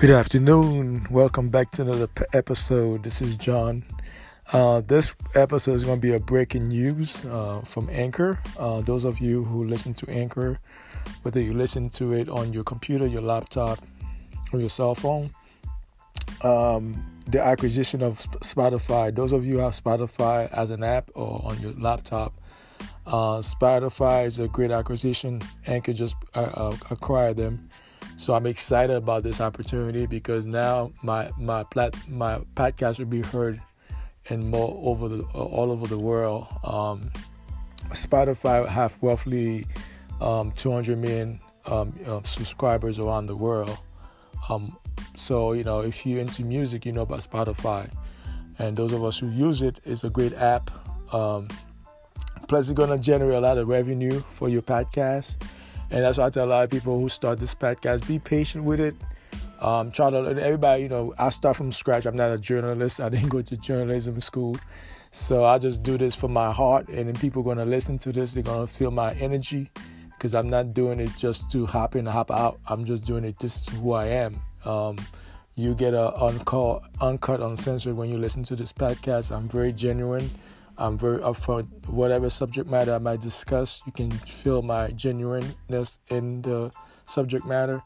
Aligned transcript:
Good 0.00 0.12
afternoon. 0.12 1.06
Welcome 1.10 1.50
back 1.50 1.72
to 1.72 1.82
another 1.82 2.06
p- 2.06 2.24
episode. 2.32 3.02
This 3.02 3.20
is 3.20 3.36
John. 3.36 3.84
Uh, 4.50 4.80
this 4.80 5.14
episode 5.34 5.74
is 5.74 5.84
going 5.84 5.98
to 5.98 6.00
be 6.00 6.14
a 6.14 6.18
breaking 6.18 6.68
news 6.68 7.22
uh, 7.26 7.60
from 7.66 7.86
Anchor. 7.92 8.38
Uh, 8.58 8.80
those 8.80 9.04
of 9.04 9.18
you 9.18 9.44
who 9.44 9.64
listen 9.64 9.92
to 9.92 10.08
Anchor, 10.08 10.58
whether 11.20 11.38
you 11.38 11.52
listen 11.52 11.90
to 11.90 12.14
it 12.14 12.30
on 12.30 12.54
your 12.54 12.64
computer, 12.64 13.06
your 13.06 13.20
laptop, 13.20 13.78
or 14.54 14.60
your 14.60 14.70
cell 14.70 14.94
phone, 14.94 15.28
um, 16.42 17.04
the 17.26 17.44
acquisition 17.44 18.02
of 18.02 18.16
Spotify. 18.40 19.14
Those 19.14 19.32
of 19.32 19.44
you 19.44 19.56
who 19.56 19.58
have 19.58 19.72
Spotify 19.72 20.50
as 20.50 20.70
an 20.70 20.82
app 20.82 21.10
or 21.14 21.42
on 21.44 21.60
your 21.60 21.72
laptop, 21.72 22.32
uh, 23.06 23.40
Spotify 23.40 24.24
is 24.24 24.38
a 24.38 24.48
great 24.48 24.70
acquisition. 24.70 25.42
Anchor 25.66 25.92
just 25.92 26.16
uh, 26.34 26.50
uh, 26.54 26.76
acquired 26.90 27.36
them 27.36 27.68
so 28.20 28.34
I'm 28.34 28.44
excited 28.44 28.94
about 28.94 29.22
this 29.22 29.40
opportunity 29.40 30.04
because 30.04 30.44
now 30.44 30.92
my 31.02 31.30
my 31.38 31.62
plat 31.62 31.96
my 32.06 32.40
podcast 32.54 32.98
will 32.98 33.06
be 33.06 33.22
heard 33.22 33.58
in 34.26 34.50
more 34.50 34.78
over 34.84 35.08
the 35.08 35.22
all 35.32 35.72
over 35.72 35.86
the 35.86 35.98
world. 35.98 36.46
Um, 36.62 37.10
Spotify 37.88 38.68
have 38.68 39.02
roughly 39.02 39.66
um, 40.20 40.52
200 40.52 40.98
million 40.98 41.40
um, 41.64 41.94
uh, 42.06 42.20
subscribers 42.22 42.98
around 42.98 43.24
the 43.24 43.36
world. 43.36 43.78
Um, 44.50 44.76
so 45.16 45.54
you 45.54 45.64
know 45.64 45.80
if 45.80 46.04
you're 46.04 46.20
into 46.20 46.44
music, 46.44 46.84
you 46.84 46.92
know 46.92 47.02
about 47.02 47.20
Spotify, 47.20 47.90
and 48.58 48.76
those 48.76 48.92
of 48.92 49.02
us 49.02 49.18
who 49.18 49.30
use 49.30 49.62
it, 49.62 49.80
it's 49.84 50.04
a 50.04 50.10
great 50.10 50.34
app. 50.34 50.70
Um, 51.14 51.48
plus, 52.48 52.68
it's 52.68 52.76
gonna 52.76 52.98
generate 52.98 53.36
a 53.36 53.40
lot 53.40 53.56
of 53.56 53.66
revenue 53.66 54.20
for 54.20 54.50
your 54.50 54.60
podcast 54.60 55.38
and 55.90 56.04
that's 56.04 56.18
why 56.18 56.26
I 56.26 56.30
tell 56.30 56.46
a 56.46 56.50
lot 56.50 56.64
of 56.64 56.70
people 56.70 57.00
who 57.00 57.08
start 57.08 57.38
this 57.38 57.54
podcast, 57.54 58.06
be 58.06 58.18
patient 58.18 58.64
with 58.64 58.80
it. 58.80 58.94
Um, 59.60 59.90
try 59.90 60.08
to 60.10 60.16
everybody, 60.16 60.84
you 60.84 60.88
know, 60.88 61.12
I 61.18 61.28
start 61.28 61.56
from 61.56 61.70
scratch. 61.70 62.06
I'm 62.06 62.16
not 62.16 62.32
a 62.32 62.38
journalist. 62.38 63.00
I 63.00 63.10
didn't 63.10 63.28
go 63.28 63.42
to 63.42 63.56
journalism 63.58 64.20
school. 64.20 64.56
So 65.10 65.44
I 65.44 65.58
just 65.58 65.82
do 65.82 65.98
this 65.98 66.14
from 66.14 66.32
my 66.32 66.52
heart, 66.52 66.88
and 66.88 67.08
then 67.08 67.16
people 67.16 67.42
are 67.42 67.44
gonna 67.44 67.64
listen 67.66 67.98
to 67.98 68.12
this. 68.12 68.32
They're 68.32 68.42
gonna 68.42 68.66
feel 68.66 68.90
my 68.90 69.12
energy, 69.14 69.70
because 70.12 70.34
I'm 70.34 70.48
not 70.48 70.72
doing 70.72 71.00
it 71.00 71.10
just 71.16 71.50
to 71.52 71.66
hop 71.66 71.96
in 71.96 72.00
and 72.00 72.08
hop 72.08 72.30
out. 72.30 72.60
I'm 72.68 72.84
just 72.84 73.04
doing 73.04 73.24
it. 73.24 73.38
This 73.38 73.56
is 73.56 73.68
who 73.74 73.92
I 73.92 74.06
am. 74.06 74.40
Um, 74.64 74.98
you 75.54 75.74
get 75.74 75.94
a 75.94 76.14
uncut, 76.14 76.82
uncut, 77.00 77.40
uncensored 77.40 77.96
when 77.96 78.08
you 78.08 78.18
listen 78.18 78.44
to 78.44 78.56
this 78.56 78.72
podcast. 78.72 79.34
I'm 79.34 79.48
very 79.48 79.72
genuine. 79.72 80.30
I'm 80.80 80.96
very 80.96 81.18
upfront. 81.18 81.88
Whatever 81.88 82.30
subject 82.30 82.68
matter 82.68 82.94
I 82.94 82.98
might 82.98 83.20
discuss, 83.20 83.82
you 83.84 83.92
can 83.92 84.10
feel 84.10 84.62
my 84.62 84.90
genuineness 84.92 85.98
in 86.08 86.40
the 86.40 86.72
subject 87.04 87.44
matter. 87.44 87.82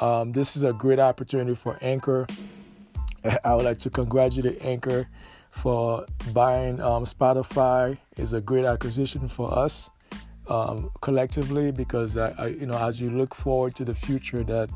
Um, 0.00 0.30
this 0.30 0.56
is 0.56 0.62
a 0.62 0.72
great 0.72 1.00
opportunity 1.00 1.56
for 1.56 1.76
Anchor. 1.80 2.26
I 3.44 3.54
would 3.54 3.64
like 3.64 3.78
to 3.78 3.90
congratulate 3.90 4.58
Anchor 4.62 5.08
for 5.50 6.06
buying 6.32 6.80
um, 6.80 7.04
Spotify. 7.04 7.98
is 8.16 8.32
a 8.32 8.40
great 8.40 8.64
acquisition 8.64 9.26
for 9.26 9.52
us 9.58 9.90
um, 10.48 10.92
collectively 11.00 11.72
because 11.72 12.16
I, 12.16 12.30
I, 12.38 12.46
you 12.48 12.66
know, 12.66 12.78
as 12.78 13.00
you 13.00 13.10
look 13.10 13.34
forward 13.34 13.74
to 13.76 13.84
the 13.84 13.94
future, 13.94 14.44
that 14.44 14.70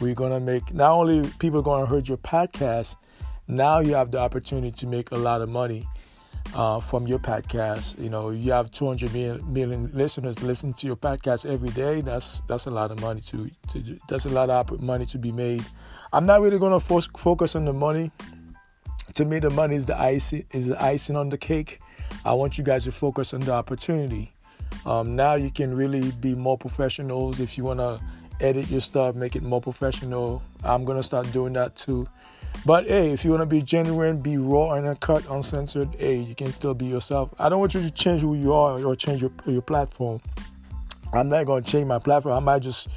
we're 0.00 0.14
gonna 0.14 0.40
make 0.40 0.74
not 0.74 0.90
only 0.90 1.30
people 1.38 1.62
gonna 1.62 1.86
hear 1.86 1.98
your 1.98 2.16
podcast, 2.16 2.96
now 3.46 3.78
you 3.78 3.94
have 3.94 4.10
the 4.10 4.18
opportunity 4.18 4.72
to 4.72 4.86
make 4.88 5.12
a 5.12 5.16
lot 5.16 5.40
of 5.40 5.48
money 5.48 5.86
uh, 6.54 6.80
from 6.80 7.06
your 7.06 7.18
podcast. 7.18 8.00
You 8.00 8.10
know, 8.10 8.30
you 8.30 8.52
have 8.52 8.70
200 8.70 9.12
million, 9.12 9.52
million 9.52 9.90
listeners 9.92 10.42
listen 10.42 10.72
to 10.74 10.86
your 10.86 10.96
podcast 10.96 11.50
every 11.50 11.70
day. 11.70 12.00
That's 12.00 12.42
that's 12.46 12.66
a 12.66 12.70
lot 12.70 12.90
of 12.90 13.00
money 13.00 13.20
to, 13.22 13.50
to 13.68 13.78
do. 13.78 13.98
that's 14.08 14.26
a 14.26 14.30
lot 14.30 14.50
of 14.50 14.80
money 14.80 15.06
to 15.06 15.18
be 15.18 15.32
made. 15.32 15.64
I'm 16.12 16.26
not 16.26 16.40
really 16.40 16.58
going 16.58 16.78
to 16.78 17.08
focus 17.18 17.56
on 17.56 17.64
the 17.64 17.72
money. 17.72 18.10
To 19.14 19.24
me, 19.24 19.38
the 19.38 19.50
money 19.50 19.76
is 19.76 19.86
the 19.86 19.98
icing 19.98 20.44
is 20.52 20.68
the 20.68 20.82
icing 20.82 21.16
on 21.16 21.28
the 21.28 21.38
cake. 21.38 21.80
I 22.24 22.32
want 22.34 22.58
you 22.58 22.64
guys 22.64 22.84
to 22.84 22.92
focus 22.92 23.34
on 23.34 23.40
the 23.40 23.52
opportunity. 23.52 24.32
Um, 24.84 25.16
now 25.16 25.34
you 25.34 25.50
can 25.50 25.74
really 25.74 26.12
be 26.12 26.34
more 26.34 26.58
professionals 26.58 27.40
if 27.40 27.56
you 27.56 27.64
want 27.64 27.80
to 27.80 28.00
edit 28.40 28.68
your 28.70 28.80
stuff, 28.80 29.14
make 29.14 29.36
it 29.36 29.42
more 29.42 29.60
professional. 29.60 30.42
I'm 30.62 30.84
gonna 30.84 31.02
start 31.02 31.32
doing 31.32 31.52
that 31.54 31.76
too. 31.76 32.08
But 32.64 32.86
hey, 32.86 33.12
if 33.12 33.24
you 33.24 33.30
want 33.30 33.42
to 33.42 33.46
be 33.46 33.62
genuine, 33.62 34.20
be 34.20 34.38
raw 34.38 34.72
and 34.72 34.86
uncut, 34.86 35.24
uncensored, 35.28 35.94
hey, 35.98 36.16
you 36.16 36.34
can 36.34 36.50
still 36.52 36.74
be 36.74 36.86
yourself. 36.86 37.34
I 37.38 37.48
don't 37.48 37.60
want 37.60 37.74
you 37.74 37.82
to 37.82 37.90
change 37.90 38.22
who 38.22 38.34
you 38.34 38.54
are 38.54 38.82
or 38.82 38.96
change 38.96 39.20
your, 39.20 39.30
your 39.46 39.62
platform. 39.62 40.20
I'm 41.12 41.28
not 41.28 41.46
to 41.46 41.62
change 41.62 41.86
my 41.86 41.98
platform. 41.98 42.34
I 42.34 42.40
might 42.40 42.62
just 42.62 42.88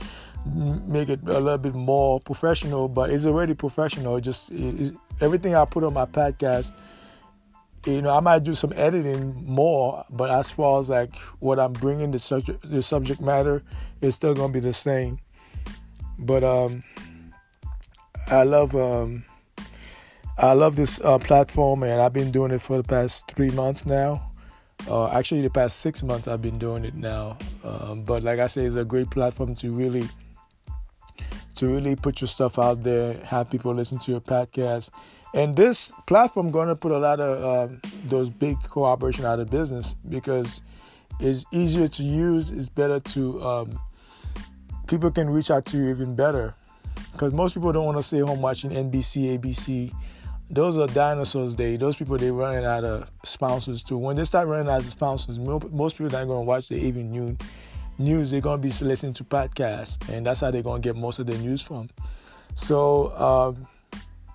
make 0.45 1.09
it 1.09 1.21
a 1.23 1.39
little 1.39 1.57
bit 1.57 1.75
more 1.75 2.19
professional, 2.19 2.87
but 2.87 3.09
it's 3.09 3.25
already 3.25 3.53
professional. 3.53 4.15
It 4.15 4.21
just 4.21 4.51
it, 4.51 4.95
everything 5.21 5.55
I 5.55 5.65
put 5.65 5.83
on 5.83 5.93
my 5.93 6.05
podcast, 6.05 6.71
you 7.85 8.01
know, 8.01 8.09
I 8.09 8.19
might 8.19 8.43
do 8.43 8.55
some 8.55 8.73
editing 8.75 9.45
more, 9.45 10.03
but 10.09 10.29
as 10.29 10.49
far 10.51 10.79
as 10.79 10.89
like 10.89 11.15
what 11.39 11.59
I'm 11.59 11.73
bringing 11.73 12.11
the 12.11 12.19
subject, 12.19 12.69
the 12.69 12.81
subject 12.81 13.21
matter, 13.21 13.63
is 14.01 14.15
still 14.15 14.33
to 14.35 14.47
be 14.47 14.59
the 14.59 14.73
same. 14.73 15.19
But 16.19 16.43
um, 16.43 16.83
I 18.27 18.43
love 18.43 18.75
um, 18.75 19.23
I 20.37 20.53
love 20.53 20.75
this 20.75 20.99
uh, 21.01 21.17
platform, 21.17 21.83
and 21.83 22.01
I've 22.01 22.13
been 22.13 22.31
doing 22.31 22.51
it 22.51 22.61
for 22.61 22.77
the 22.77 22.83
past 22.83 23.31
three 23.31 23.51
months 23.51 23.85
now. 23.85 24.31
Uh, 24.87 25.09
actually, 25.09 25.41
the 25.41 25.49
past 25.49 25.79
six 25.79 26.03
months 26.03 26.27
I've 26.27 26.41
been 26.41 26.57
doing 26.57 26.85
it 26.85 26.95
now. 26.95 27.37
Um, 27.63 28.03
but 28.03 28.23
like 28.23 28.39
I 28.39 28.47
say, 28.47 28.63
it's 28.63 28.75
a 28.75 28.85
great 28.85 29.09
platform 29.09 29.53
to 29.55 29.71
really, 29.71 30.07
to 31.55 31.67
really 31.67 31.95
put 31.95 32.21
your 32.21 32.27
stuff 32.27 32.57
out 32.57 32.83
there, 32.83 33.13
have 33.25 33.49
people 33.49 33.73
listen 33.73 33.99
to 33.99 34.11
your 34.11 34.21
podcast. 34.21 34.91
And 35.33 35.55
this 35.55 35.91
platform 36.07 36.51
going 36.51 36.69
to 36.69 36.75
put 36.75 36.91
a 36.91 36.97
lot 36.97 37.19
of 37.19 37.69
um, 37.69 37.81
those 38.05 38.29
big 38.29 38.57
corporations 38.63 39.25
out 39.25 39.39
of 39.39 39.49
business 39.49 39.95
because 40.07 40.61
it's 41.19 41.45
easier 41.51 41.87
to 41.87 42.03
use. 42.03 42.49
It's 42.49 42.69
better 42.69 42.99
to 42.99 43.43
um, 43.43 43.79
people 44.89 45.11
can 45.11 45.29
reach 45.29 45.51
out 45.51 45.65
to 45.65 45.77
you 45.77 45.89
even 45.89 46.15
better 46.15 46.53
because 47.13 47.33
most 47.33 47.53
people 47.53 47.71
don't 47.71 47.85
want 47.85 47.97
to 47.97 48.03
stay 48.03 48.19
home 48.19 48.41
watching 48.41 48.71
NBC, 48.71 49.39
ABC 49.39 49.93
those 50.49 50.77
are 50.77 50.87
dinosaurs 50.87 51.53
day. 51.53 51.77
Those 51.77 51.95
people 51.95 52.17
they 52.17 52.31
running 52.31 52.65
out 52.65 52.83
of 52.83 53.09
sponsors 53.23 53.83
too. 53.83 53.97
When 53.97 54.15
they 54.15 54.23
start 54.23 54.47
running 54.47 54.67
out 54.67 54.79
of 54.79 54.89
sponsors, 54.89 55.37
most 55.37 55.97
people 55.97 56.11
not 56.11 56.25
going 56.25 56.41
to 56.41 56.47
watch 56.47 56.69
the 56.69 56.75
evening 56.75 57.37
news. 57.99 58.31
They're 58.31 58.41
going 58.41 58.61
to 58.61 58.67
be 58.67 58.73
listening 58.85 59.13
to 59.13 59.23
podcasts, 59.23 60.09
and 60.09 60.25
that's 60.25 60.39
how 60.39 60.49
they're 60.49 60.63
going 60.63 60.81
to 60.81 60.87
get 60.87 60.95
most 60.95 61.19
of 61.19 61.27
their 61.27 61.37
news 61.37 61.61
from. 61.61 61.89
So 62.55 63.11
um, 63.15 63.67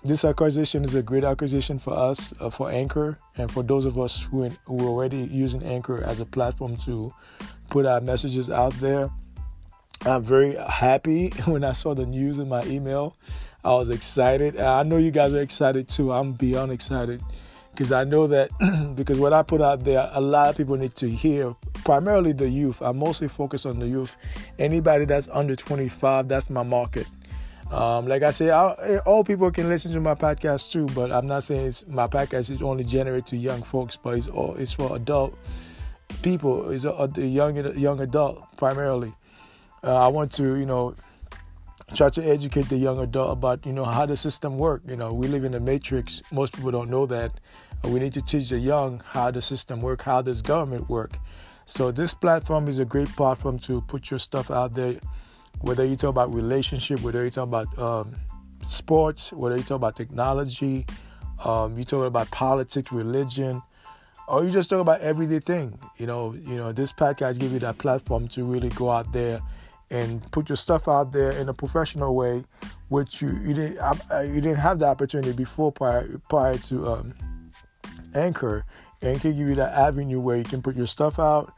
this 0.04 0.24
acquisition 0.24 0.84
is 0.84 0.94
a 0.94 1.02
great 1.02 1.24
acquisition 1.24 1.80
for 1.80 1.94
us, 1.94 2.32
uh, 2.38 2.48
for 2.48 2.70
Anchor, 2.70 3.18
and 3.36 3.50
for 3.50 3.64
those 3.64 3.84
of 3.84 3.98
us 3.98 4.24
who 4.24 4.48
who 4.66 4.78
are 4.84 4.88
already 4.88 5.28
using 5.32 5.64
Anchor 5.64 6.04
as 6.04 6.20
a 6.20 6.26
platform 6.26 6.76
to 6.78 7.12
put 7.70 7.86
our 7.86 8.00
messages 8.00 8.50
out 8.50 8.72
there. 8.74 9.10
I'm 10.06 10.22
very 10.22 10.54
happy 10.54 11.30
when 11.46 11.64
I 11.64 11.72
saw 11.72 11.94
the 11.94 12.04
news 12.06 12.38
in 12.38 12.48
my 12.48 12.62
email. 12.64 13.16
I 13.64 13.70
was 13.70 13.88
excited. 13.88 14.60
I 14.60 14.82
know 14.82 14.98
you 14.98 15.10
guys 15.10 15.32
are 15.32 15.40
excited 15.40 15.88
too. 15.88 16.12
I'm 16.12 16.32
beyond 16.32 16.72
excited 16.72 17.22
because 17.70 17.90
I 17.90 18.04
know 18.04 18.26
that 18.26 18.50
because 18.96 19.18
what 19.18 19.32
I 19.32 19.42
put 19.42 19.62
out 19.62 19.84
there, 19.84 20.10
a 20.12 20.20
lot 20.20 20.50
of 20.50 20.56
people 20.56 20.76
need 20.76 20.94
to 20.96 21.08
hear. 21.08 21.54
Primarily 21.84 22.32
the 22.32 22.48
youth. 22.48 22.82
I 22.82 22.92
mostly 22.92 23.28
focus 23.28 23.64
on 23.64 23.78
the 23.78 23.86
youth. 23.86 24.16
Anybody 24.58 25.06
that's 25.06 25.28
under 25.28 25.56
25, 25.56 26.28
that's 26.28 26.50
my 26.50 26.62
market. 26.62 27.06
Um, 27.70 28.06
like 28.06 28.22
I 28.22 28.30
say, 28.30 28.50
I, 28.50 28.98
all 29.06 29.24
people 29.24 29.50
can 29.50 29.68
listen 29.68 29.92
to 29.92 30.00
my 30.00 30.14
podcast 30.14 30.70
too, 30.70 30.86
but 30.94 31.10
I'm 31.10 31.26
not 31.26 31.44
saying 31.44 31.72
my 31.88 32.06
podcast 32.06 32.50
is 32.50 32.62
only 32.62 32.84
generated 32.84 33.26
to 33.28 33.36
young 33.36 33.62
folks, 33.62 33.96
but 33.96 34.18
it's 34.18 34.28
all 34.28 34.54
it's 34.56 34.72
for 34.72 34.94
adult 34.94 35.36
people. 36.22 36.70
It's 36.70 36.84
a, 36.84 36.90
a 36.90 37.20
young 37.20 37.56
young 37.78 38.00
adult 38.00 38.56
primarily. 38.58 39.14
Uh, 39.84 39.94
I 39.96 40.08
want 40.08 40.32
to, 40.32 40.56
you 40.56 40.64
know, 40.64 40.94
try 41.94 42.08
to 42.08 42.24
educate 42.24 42.70
the 42.70 42.76
young 42.76 42.98
adult 43.00 43.36
about 43.36 43.66
you 43.66 43.72
know 43.72 43.84
how 43.84 44.06
the 44.06 44.16
system 44.16 44.56
work. 44.56 44.82
You 44.88 44.96
know 44.96 45.12
we 45.12 45.28
live 45.28 45.44
in 45.44 45.52
a 45.54 45.60
matrix. 45.60 46.22
Most 46.32 46.54
people 46.54 46.70
don't 46.70 46.88
know 46.88 47.04
that. 47.06 47.38
We 47.84 48.00
need 48.00 48.14
to 48.14 48.22
teach 48.22 48.48
the 48.48 48.58
young 48.58 49.02
how 49.04 49.30
the 49.30 49.42
system 49.42 49.82
work 49.82 50.00
how 50.02 50.22
does 50.22 50.40
government 50.40 50.88
work. 50.88 51.18
So 51.66 51.90
this 51.90 52.14
platform 52.14 52.68
is 52.68 52.78
a 52.78 52.84
great 52.84 53.08
platform 53.08 53.58
to 53.60 53.82
put 53.82 54.10
your 54.10 54.18
stuff 54.18 54.50
out 54.50 54.74
there 54.74 54.98
whether 55.60 55.84
you 55.84 55.96
talk 55.96 56.10
about 56.10 56.34
relationship 56.34 57.00
whether 57.00 57.24
you 57.24 57.30
talk 57.30 57.44
about 57.44 57.78
um, 57.78 58.14
sports 58.62 59.32
whether 59.32 59.56
you 59.56 59.62
talk 59.62 59.76
about 59.76 59.96
technology 59.96 60.84
um, 61.44 61.78
you 61.78 61.84
talk 61.84 62.04
about 62.06 62.30
politics 62.30 62.90
religion 62.92 63.62
or 64.28 64.44
you 64.44 64.50
just 64.50 64.70
talk 64.70 64.80
about 64.80 65.00
everyday 65.00 65.38
thing. 65.38 65.78
You 65.98 66.06
know 66.06 66.32
you 66.32 66.56
know 66.56 66.72
this 66.72 66.92
podcast 66.92 67.38
give 67.38 67.52
you 67.52 67.58
that 67.60 67.78
platform 67.78 68.28
to 68.28 68.44
really 68.44 68.70
go 68.70 68.90
out 68.90 69.12
there 69.12 69.40
and 69.90 70.30
put 70.32 70.48
your 70.48 70.56
stuff 70.56 70.88
out 70.88 71.12
there 71.12 71.32
in 71.32 71.48
a 71.48 71.54
professional 71.54 72.14
way, 72.14 72.44
which 72.88 73.22
you 73.22 73.38
you 73.44 73.54
didn't 73.54 73.78
you 74.26 74.40
didn't 74.40 74.56
have 74.56 74.78
the 74.78 74.86
opportunity 74.86 75.32
before 75.32 75.72
prior 75.72 76.20
prior 76.28 76.58
to 76.58 76.88
um, 76.88 77.14
Anchor. 78.14 78.64
Anchor 79.02 79.28
give 79.32 79.48
you 79.48 79.54
that 79.56 79.72
avenue 79.74 80.20
where 80.20 80.36
you 80.36 80.44
can 80.44 80.62
put 80.62 80.76
your 80.76 80.86
stuff 80.86 81.18
out, 81.18 81.52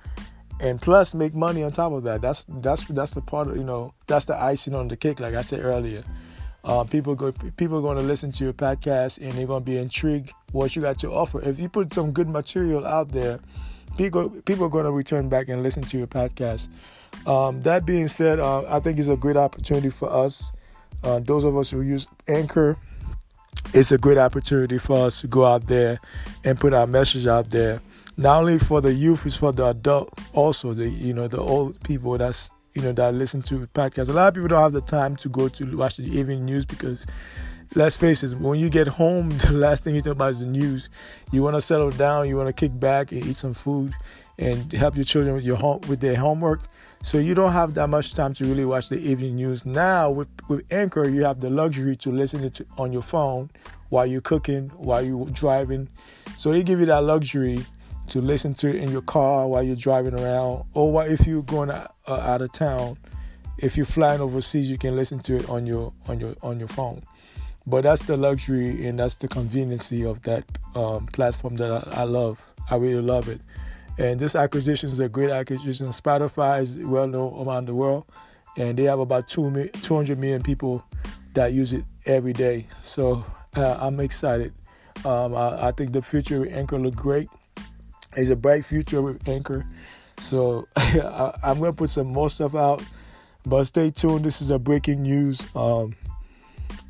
and 0.60 0.80
plus 0.80 1.14
make 1.14 1.34
money 1.34 1.62
on 1.62 1.72
top 1.72 1.92
of 1.92 2.02
that. 2.04 2.20
That's 2.20 2.44
that's 2.48 2.84
that's 2.84 3.12
the 3.12 3.22
part 3.22 3.48
of 3.48 3.56
you 3.56 3.64
know 3.64 3.94
that's 4.06 4.24
the 4.24 4.36
icing 4.36 4.74
on 4.74 4.88
the 4.88 4.96
cake, 4.96 5.20
like 5.20 5.34
I 5.34 5.42
said 5.42 5.64
earlier. 5.64 6.02
Uh, 6.66 6.82
people 6.82 7.14
go, 7.14 7.30
people 7.56 7.78
are 7.78 7.82
going 7.82 7.96
to 7.96 8.02
listen 8.02 8.32
to 8.32 8.42
your 8.42 8.52
podcast 8.52 9.20
and 9.20 9.30
they're 9.38 9.46
going 9.46 9.62
to 9.62 9.70
be 9.70 9.78
intrigued 9.78 10.32
what 10.50 10.74
you 10.74 10.82
got 10.82 10.98
to 10.98 11.08
offer. 11.08 11.40
If 11.40 11.60
you 11.60 11.68
put 11.68 11.94
some 11.94 12.10
good 12.10 12.28
material 12.28 12.84
out 12.84 13.12
there, 13.12 13.38
people 13.96 14.28
people 14.44 14.66
are 14.66 14.68
going 14.68 14.84
to 14.84 14.92
return 14.92 15.28
back 15.28 15.48
and 15.48 15.62
listen 15.62 15.82
to 15.84 15.98
your 15.98 16.06
podcast. 16.06 16.68
Um, 17.26 17.62
that 17.62 17.86
being 17.86 18.08
said, 18.08 18.40
uh, 18.40 18.62
I 18.68 18.80
think 18.80 18.98
it's 18.98 19.08
a 19.08 19.16
great 19.16 19.36
opportunity 19.36 19.90
for 19.90 20.10
us. 20.12 20.52
Uh, 21.02 21.18
those 21.20 21.44
of 21.44 21.56
us 21.56 21.70
who 21.70 21.82
use 21.82 22.06
Anchor, 22.28 22.76
it's 23.74 23.92
a 23.92 23.98
great 23.98 24.18
opportunity 24.18 24.78
for 24.78 25.06
us 25.06 25.20
to 25.20 25.26
go 25.26 25.44
out 25.44 25.66
there 25.66 25.98
and 26.44 26.58
put 26.58 26.74
our 26.74 26.86
message 26.86 27.26
out 27.26 27.50
there. 27.50 27.80
Not 28.16 28.40
only 28.40 28.58
for 28.58 28.80
the 28.80 28.92
youth, 28.92 29.26
it's 29.26 29.36
for 29.36 29.52
the 29.52 29.66
adult, 29.66 30.10
also 30.32 30.72
the 30.72 30.88
you 30.88 31.12
know 31.12 31.28
the 31.28 31.40
old 31.40 31.82
people 31.82 32.16
that's 32.18 32.50
you 32.74 32.82
know 32.82 32.92
that 32.92 33.14
listen 33.14 33.42
to 33.42 33.66
podcasts. 33.68 34.08
A 34.08 34.12
lot 34.12 34.28
of 34.28 34.34
people 34.34 34.48
don't 34.48 34.62
have 34.62 34.72
the 34.72 34.80
time 34.80 35.16
to 35.16 35.28
go 35.28 35.48
to 35.48 35.76
watch 35.76 35.96
the 35.96 36.04
evening 36.04 36.44
news 36.44 36.64
because 36.64 37.06
let's 37.74 37.96
face 37.96 38.22
it, 38.22 38.38
when 38.38 38.58
you 38.58 38.68
get 38.70 38.86
home, 38.86 39.30
the 39.38 39.52
last 39.52 39.84
thing 39.84 39.94
you 39.94 40.02
talk 40.02 40.12
about 40.12 40.30
is 40.30 40.40
the 40.40 40.46
news. 40.46 40.88
You 41.32 41.42
want 41.42 41.56
to 41.56 41.60
settle 41.60 41.90
down, 41.90 42.28
you 42.28 42.36
want 42.36 42.48
to 42.48 42.52
kick 42.52 42.78
back 42.78 43.12
and 43.12 43.24
eat 43.24 43.36
some 43.36 43.54
food, 43.54 43.94
and 44.38 44.72
help 44.72 44.96
your 44.96 45.04
children 45.04 45.34
with 45.34 45.44
your 45.44 45.56
home 45.56 45.80
with 45.88 46.00
their 46.00 46.16
homework. 46.16 46.60
So 47.02 47.18
you 47.18 47.34
don't 47.34 47.52
have 47.52 47.74
that 47.74 47.88
much 47.88 48.14
time 48.14 48.34
to 48.34 48.44
really 48.44 48.64
watch 48.64 48.88
the 48.88 48.96
evening 48.96 49.36
news. 49.36 49.64
Now 49.64 50.10
with 50.10 50.28
with 50.48 50.64
Anchor, 50.70 51.08
you 51.08 51.24
have 51.24 51.40
the 51.40 51.50
luxury 51.50 51.96
to 51.96 52.10
listen 52.10 52.48
to, 52.48 52.66
on 52.78 52.92
your 52.92 53.02
phone 53.02 53.50
while 53.88 54.06
you're 54.06 54.20
cooking, 54.20 54.68
while 54.76 55.02
you're 55.02 55.26
driving. 55.26 55.88
So 56.36 56.52
they 56.52 56.62
give 56.62 56.80
you 56.80 56.86
that 56.86 57.04
luxury 57.04 57.64
to 58.08 58.20
listen 58.20 58.54
to 58.54 58.68
it 58.68 58.76
in 58.76 58.90
your 58.90 59.02
car 59.02 59.48
while 59.48 59.62
you're 59.62 59.76
driving 59.76 60.18
around, 60.18 60.64
or 60.74 61.04
if 61.06 61.26
you're 61.26 61.42
going 61.42 61.70
out, 61.70 61.94
uh, 62.06 62.14
out 62.20 62.42
of 62.42 62.52
town. 62.52 62.98
If 63.58 63.76
you're 63.76 63.86
flying 63.86 64.20
overseas, 64.20 64.70
you 64.70 64.76
can 64.76 64.96
listen 64.96 65.18
to 65.20 65.36
it 65.36 65.48
on 65.48 65.66
your 65.66 65.92
on 66.08 66.20
your 66.20 66.34
on 66.42 66.58
your 66.58 66.68
phone. 66.68 67.02
But 67.66 67.82
that's 67.82 68.02
the 68.02 68.16
luxury 68.16 68.86
and 68.86 68.98
that's 68.98 69.16
the 69.16 69.28
conveniency 69.28 70.04
of 70.04 70.22
that 70.22 70.44
um, 70.74 71.06
platform 71.06 71.56
that 71.56 71.88
I, 71.88 72.02
I 72.02 72.04
love. 72.04 72.40
I 72.70 72.76
really 72.76 73.02
love 73.02 73.28
it. 73.28 73.40
And 73.98 74.20
this 74.20 74.34
acquisition 74.34 74.88
is 74.88 75.00
a 75.00 75.08
great 75.08 75.30
acquisition. 75.30 75.86
Spotify 75.88 76.60
is 76.60 76.78
well 76.78 77.06
known 77.06 77.46
around 77.46 77.66
the 77.66 77.74
world, 77.74 78.04
and 78.56 78.78
they 78.78 78.84
have 78.84 78.98
about 78.98 79.26
200 79.26 80.18
million 80.18 80.42
people 80.42 80.84
that 81.34 81.52
use 81.52 81.72
it 81.72 81.84
every 82.04 82.34
day. 82.34 82.66
So 82.80 83.24
uh, 83.56 83.78
I'm 83.80 84.00
excited. 84.00 84.52
Um, 85.04 85.34
I, 85.34 85.68
I, 85.68 85.72
think 85.72 85.92
the 85.92 86.02
future 86.02 86.40
with 86.40 86.52
Anchor 86.52 86.78
look 86.78 86.94
great. 86.94 87.28
It's 88.16 88.30
a 88.30 88.36
bright 88.36 88.64
future 88.64 89.02
with 89.02 89.26
Anchor. 89.28 89.66
So 90.20 90.66
I, 90.76 91.32
am 91.44 91.60
gonna 91.60 91.72
put 91.72 91.90
some 91.90 92.08
more 92.08 92.30
stuff 92.30 92.54
out, 92.54 92.82
but 93.44 93.64
stay 93.64 93.90
tuned. 93.90 94.24
This 94.24 94.40
is 94.40 94.50
a 94.50 94.58
breaking 94.58 95.02
news. 95.02 95.46
Um, 95.54 95.94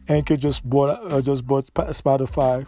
Anchor 0.08 0.36
just 0.36 0.68
bought 0.68 1.00
uh, 1.04 1.20
just 1.20 1.46
bought 1.46 1.64
Spotify. 1.66 2.66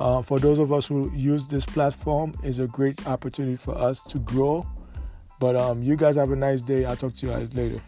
Uh, 0.00 0.22
for 0.22 0.40
those 0.40 0.58
of 0.58 0.72
us 0.72 0.86
who 0.86 1.10
use 1.14 1.46
this 1.46 1.64
platform, 1.66 2.34
is 2.42 2.58
a 2.58 2.66
great 2.66 3.06
opportunity 3.06 3.56
for 3.56 3.76
us 3.76 4.02
to 4.02 4.18
grow. 4.18 4.66
But 5.38 5.56
um, 5.56 5.82
you 5.82 5.96
guys 5.96 6.16
have 6.16 6.30
a 6.30 6.36
nice 6.36 6.62
day. 6.62 6.84
I'll 6.84 6.96
talk 6.96 7.14
to 7.14 7.26
you 7.26 7.32
guys 7.32 7.52
later. 7.54 7.80